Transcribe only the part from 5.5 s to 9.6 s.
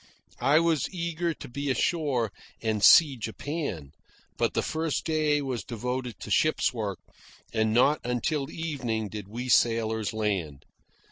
devoted to ship's work, and not until evening did we